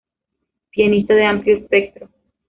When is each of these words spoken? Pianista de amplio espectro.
Pianista 0.71 1.13
de 1.13 1.23
amplio 1.25 1.57
espectro. 1.57 2.09